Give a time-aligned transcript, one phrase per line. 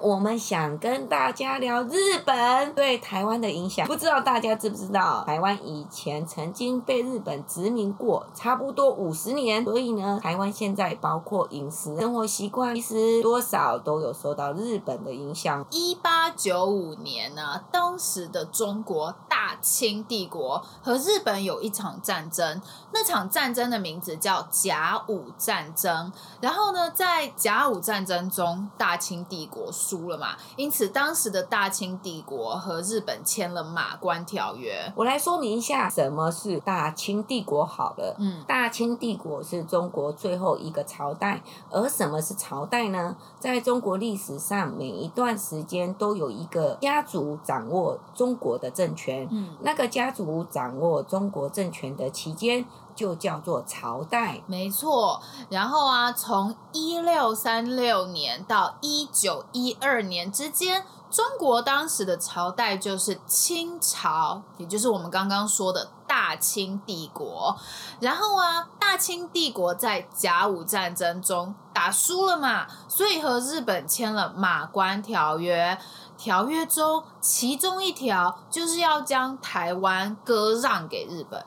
[0.00, 3.86] 我们想跟大家聊日本对台湾的影响。
[3.86, 9.64] 不知道大家知不知道，台湾以前曾经被日本殖民过，差不多五十年。
[9.64, 15.64] 所以呢，台湾现在包括饮食、生活习惯，其实多少都有受到日本的影响。
[15.70, 22.60] 一八九五年呢、当时的中国大清帝国和日本有一场战争，
[22.92, 26.10] 那场战争的名字叫甲午战争。
[26.40, 34.90] 然后呢，在甲午战争中，大清帝国国输了嘛，因此当时的大清帝国和日本签了马关条约。
[34.96, 38.16] 我来说明一下什么是大清帝国好了。
[38.18, 43.14] 嗯，大清帝国是中国最后一个朝代，而什么是朝代呢？
[43.38, 49.28] 在中国历史上，每一段时间都有一个家族掌握中国的政权。
[49.30, 52.64] 嗯，那个家族掌握中国政权的期间。
[52.92, 55.22] 就叫做朝代，没错。
[55.48, 67.56] 然后啊，从一六三六年到一九一二年之间，中国当时的朝代就是清朝，也就是我们刚刚说的大清帝国。
[68.00, 75.78] 然后啊，大清帝国在甲午战争中打输了嘛，所以和日本签了马关条约。
[76.20, 81.42] 条约中，其中一条就是要将台湾割让给日本。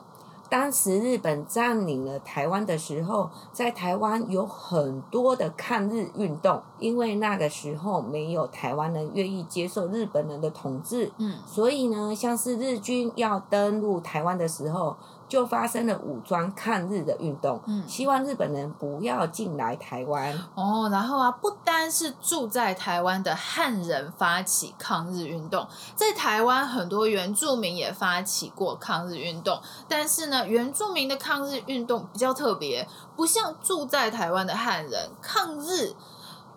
[0.50, 14.96] 当时日本占领了台湾的时候，在台湾有很多的抗日运动，因为那个时候没有台湾人愿意接受日本人的统治，嗯，所以呢，像是日军要登陆台湾的时候。
[15.34, 20.32] 就发生了武装抗日的运动，嗯，希望日本人不要进来台湾。
[20.54, 35.94] 哦，然后啊，不单是住在台湾的汉人发起抗日运动，在台湾很多原住民也发起过抗日运动，但是呢，原住民的抗日运动比较特别，不像住在台湾的汉人抗日。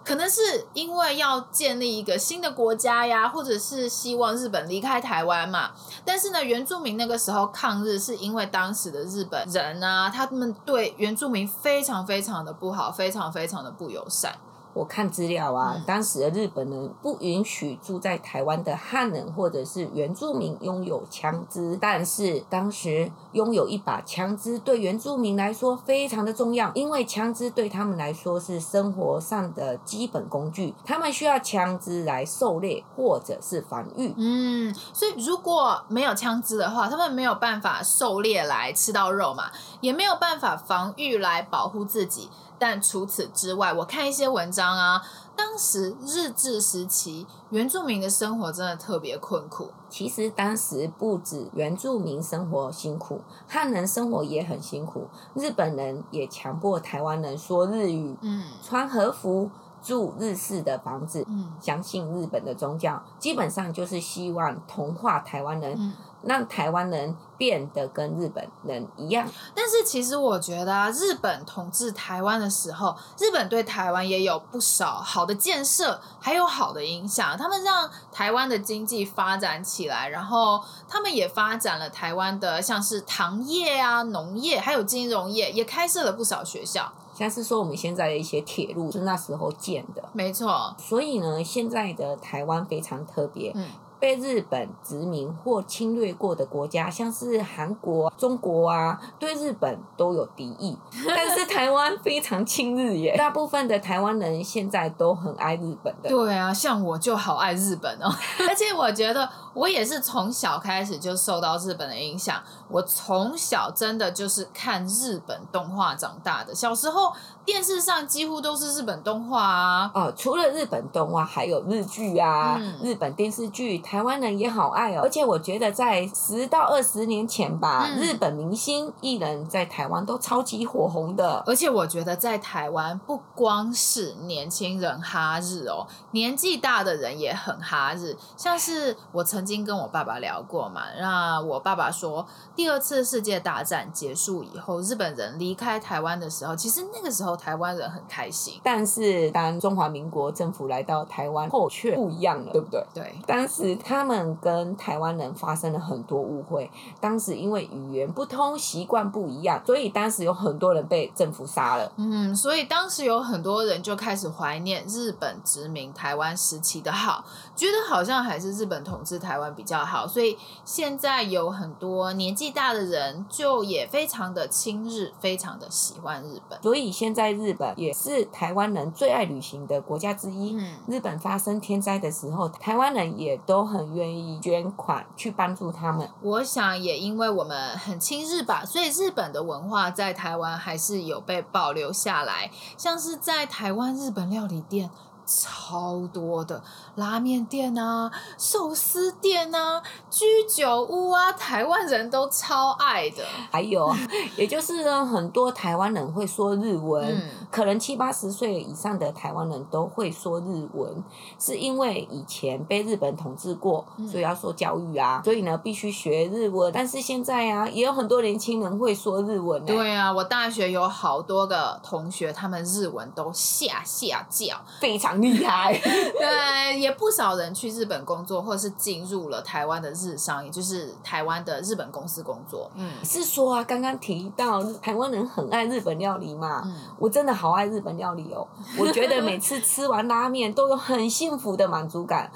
[0.07, 5.71] 可能是因为要建立一个新的国家呀，或者是希望日本离开台湾嘛。
[6.05, 14.33] 但是呢，原住民那个时候抗日，是因为当时的日本人啊，他们对原住民非常非常的不好，非常非常的不友善。
[14.77, 34.13] 我看资料啊，嗯，当时的日本人不允许住在台湾的汉人或者是原住民拥有枪支，但是当时拥有一把枪支对原住民来说非常的重要，因为枪支对他们来说是生活上的基本工具，他们需要枪支来狩猎或者是防御。
[34.15, 39.45] 嗯，所以如果没有枪支的话，他们没有办法狩猎来吃到肉嘛，
[39.81, 42.29] 也没有办法防御来保护自己。
[42.59, 45.01] 但除此之外，我看一些文章啊，
[45.35, 49.69] 当时日治时期原住民的生活真的特别困苦。
[49.89, 55.07] 其实当时不止原住民生活辛苦，汉人生活也很辛苦。
[55.33, 59.49] 日本人也强迫台湾人说日语，嗯，穿和服，
[59.81, 65.75] 住日式的房子，嗯，相信日本的宗教，基本上就是希望同化台湾人。
[65.77, 65.93] 嗯
[66.27, 77.37] 让台湾人变得跟日本人一样，但是其实我觉得啊，日本统治台湾的时候，日本对台湾也有不少好的建设，还有好的影响。
[77.37, 86.91] 他们让台湾的经济发展起来，然后他们也发展了台湾的像是糖业啊、农业，还有金融业，也开设了不少学校。
[87.13, 90.75] 像是说我们现在的一些铁路是那时候建的，没错。
[90.77, 93.51] 所以呢，现在的台湾非常特别。
[93.55, 93.67] 嗯。
[93.99, 100.77] 被日本殖民或侵略过的国家，像是韩国、中国啊，对日本都有敌意。
[101.07, 106.09] 但是台湾非常亲日耶，大部分的台湾人现在都很爱日本的。
[106.09, 108.13] 对啊，像我就好爱日本哦，
[108.47, 112.39] 而且我觉得我也是从小开始就受到日本的影响。
[112.69, 117.11] 我从小真的就是看日本动画长大的，小时候
[117.43, 119.91] 电视上几乎都是日本动画啊。
[119.95, 123.79] 哦，除了日本动画，还有日剧啊，嗯、日本电视剧。
[123.79, 131.41] 台湾人也好爱哦，而且我觉得在十到二十年前吧，嗯、日本明星艺人在台湾都超级火红的。
[131.47, 138.15] 而且我觉得在台湾不光是年轻人哈日哦，年纪大的人也很哈日。
[138.35, 148.59] 像是我曾经跟我爸爸聊过嘛，那我爸爸说，第二次世界大战结束以后，日本人离开台湾的时候，其实那个时候台湾人很开心。
[148.61, 152.83] 但是当中华民国政府来到台湾后，却不一样了，对不对？
[152.93, 153.75] 对，当时。
[153.87, 156.69] 他们跟台湾人发生了很多误会。
[156.99, 161.89] 当时因为语言不通、习惯不一样，所以当时有很多人被政府杀了。
[161.95, 167.23] 嗯，所以当时有很多人就开始怀念日本殖民台湾时期的好，
[167.55, 170.07] 觉得好像还是日本统治台湾比较好。
[170.07, 176.61] 所以现在有很多年纪大的人就也非常的亲日，非常的喜欢日本。
[176.61, 180.55] 所以现在日本也是台湾人最爱旅行的国家之一。
[180.55, 186.09] 嗯，日本发生天灾的时候，台湾人也都很愿意捐款去帮助他们。
[186.21, 194.89] 我想也因为我们很亲日吧，所以日本的文化在台湾还是有被保留下来，像是在台湾日本料理店。
[195.27, 196.63] 超多的
[196.95, 203.25] 拉面店啊、寿司店啊、居酒屋啊，台湾人都超爱的。
[203.51, 203.93] 还有，
[204.37, 211.03] 也就是呢，很多台湾人会说日文，嗯、可能七八十岁以上的台湾人都会说日文，
[211.37, 216.71] 是因为以前被日本统治过，所以要说教育啊，所以呢必须学日文。
[216.73, 219.63] 但是现在啊，也有很多年轻人会说日文。
[219.65, 225.16] 对啊，我大学有好多个同学，他们日文都下下叫，非常。
[225.21, 232.69] 厉害， 对，也不少人去日本工作，或者是进入了台湾的日商，也就是台湾的日本公司工作。
[232.75, 238.47] 嗯，是说啊，刚刚提到台湾人很爱日本料理嘛，嗯，我真的好爱日本料理哦。
[238.79, 242.31] 我觉得每次吃完拉面都有很幸福的满足感。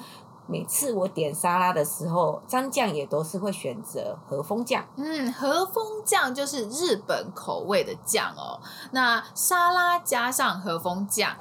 [0.47, 4.83] 每次我点沙拉的时候，蘸酱也都是会选择和风酱。
[4.97, 8.59] 嗯，和风酱就是日本口味的酱哦。
[8.91, 11.31] 那沙拉加上和风酱。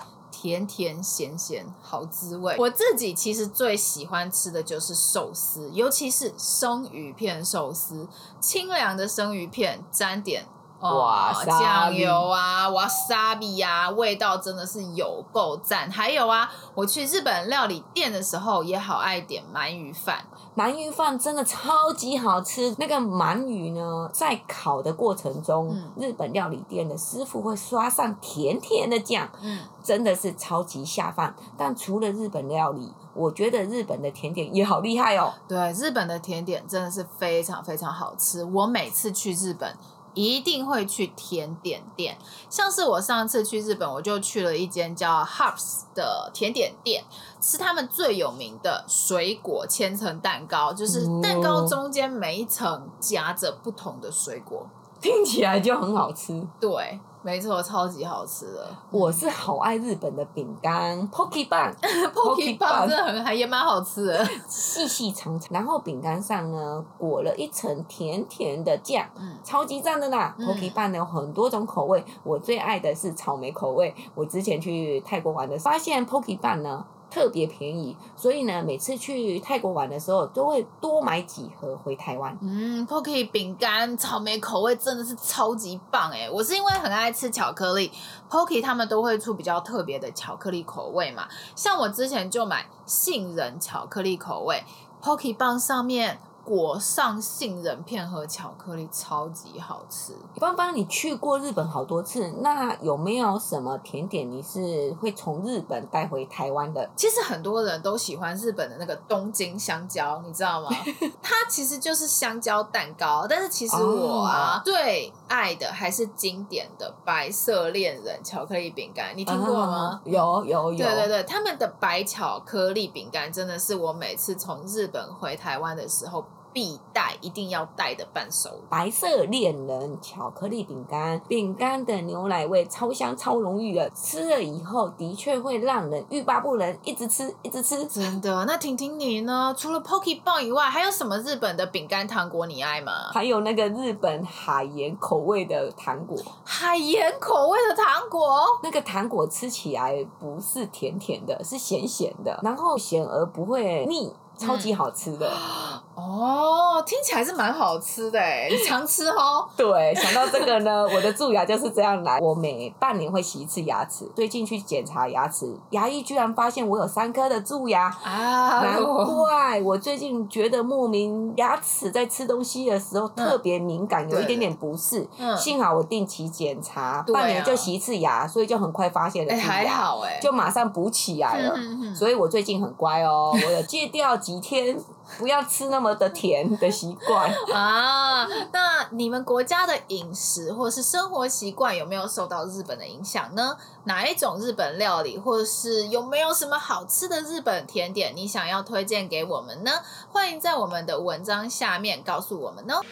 [0.40, 2.56] 甜甜咸咸好滋味。
[2.58, 8.08] 我自己其实最喜欢吃的就是寿司，尤其是生鱼片寿司，
[8.40, 10.46] 清凉的生鱼片沾点
[10.80, 15.90] 哇酱油啊，哇沙比啊，味道真的是有够赞。
[15.90, 20.24] 还有啊，我去日本料理店的时候也好爱点鳗鱼饭。
[20.56, 31.34] 鳗鱼饭真的超级好吃，那个鳗鱼呢，在烤的过程中，嗯、日本料理店的师傅会刷上甜甜的酱，嗯，真的是超级下饭。
[31.56, 35.32] 但除了日本料理，我觉得日本的甜点也好厉害哦。
[35.46, 38.42] 对，日本的甜点真的是非常非常好吃。
[38.44, 39.74] 我每次去日本，
[40.14, 42.18] 一定会去甜点店，
[42.48, 47.04] 像是我上次去日本，我就去了一间叫 Hops 的甜点店，
[47.40, 54.66] 吃他们最有名的水果千层蛋糕，就是蛋糕中间每一层夹着不同的水果，
[55.00, 56.46] 听起来就很好吃。
[56.60, 57.00] 对。
[57.22, 58.66] 没错，超级好吃的。
[58.90, 61.70] 我是好爱日本的饼干，Pocky 棒，
[62.14, 65.48] Pocky 棒真的很还也蛮好吃的， 细细长长。
[65.52, 70.34] 然后饼干上呢裹了一层甜甜的酱，嗯，超级赞的啦。
[70.38, 73.94] Pocky 棒呢有很多种口味，我最爱的是草莓口味。
[74.14, 76.84] 我之前去泰国玩的发现 Pocky 棒呢。
[77.10, 82.38] 特别便宜，所以呢，每次去泰国玩的时候，都会多买几盒回台湾。
[82.40, 87.90] 嗯，Pocky 饼干草莓口味真的是超级棒诶，我是因为很爱吃巧克力
[88.30, 91.26] ，Pocky 他们都会出比较特别的巧克力口味嘛。
[91.56, 94.62] 像我之前就买杏仁巧克力口味
[95.02, 96.20] ，Pocky 棒上面。
[96.44, 100.14] 裹上杏仁片和巧克力，超级好吃。
[100.36, 106.88] 芳芳，你去过日本好多次，那有没有什么甜点你是会从日本带回台湾的？
[106.96, 110.68] 其实很多人都喜欢日本的那个东京香蕉，你知道吗？
[111.22, 120.02] 它其实就是香蕉蛋糕，但是其实我啊最爱的还是经典的白色恋人巧克力饼干，你听过吗？
[120.04, 120.76] 有有有。
[120.76, 126.24] 对对对，他们的白巧克力饼干真的是我每次从日本回台湾的时候。
[126.52, 128.50] 必带，一定要带的伴手。
[128.68, 137.86] 白色恋人巧克力饼干，饼干的牛奶味超香超浓郁的，吃了以后的确会让人欲罢不能，一直吃一直吃。
[137.86, 138.44] 真的？
[138.46, 139.54] 那婷婷你呢？
[139.56, 142.92] 除了 Pocky 棒以外，还有什么日本的饼干糖果你爱吗？
[143.12, 146.16] 还有那个日本海盐口味的糖果。
[146.44, 148.44] 海盐口味的糖果？
[148.62, 154.12] 那个糖果吃起来不是甜甜的，是咸咸的，然后咸而不会腻。
[154.38, 159.46] 超级好吃的、嗯、 哦，听起来是蛮好吃的哎，你常吃哦。
[159.56, 162.18] 对，想到这个呢，我的蛀牙就是这样来。
[162.20, 168.60] 我每半年会洗一次牙齿，最近去检查牙齿，牙医居然发现我有三颗的蛀牙啊！
[168.62, 175.06] 难怪我最近觉得莫名牙齿在吃东西的时候特别敏感，嗯、有一点点不适。
[175.18, 181.54] 嗯，幸好我定期检查，半年就洗一次牙，所以就很快发现了蛀牙，还好哎，就马上补起来了。
[181.94, 184.16] 所以我最近很乖哦，我有戒掉。
[184.20, 184.76] 几天
[185.18, 188.26] 不要吃那么的甜的习惯 啊。
[188.52, 193.56] 那你们国家的饮食或是生活习惯有没有受到日本的影响呢？
[193.84, 199.70] 哪一种日本料理，或是有没有什么好吃的日本甜点，你想要推荐给我们呢？
[200.10, 202.82] 欢迎在我们的文章下面告诉我们哦。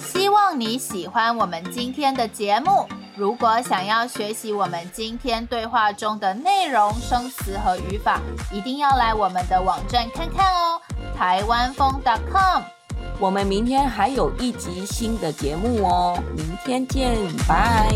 [0.00, 2.86] 希望你喜欢我们今天的节目。
[3.16, 8.20] 如果想要学习我们今天对话中的内容、生词和语法，
[8.52, 10.80] 一定要来我们的网站看看哦，
[11.16, 12.62] 台湾风 .com。
[13.18, 17.16] 我们明天还有一集新的节目哦，明天见，
[17.48, 17.90] 拜。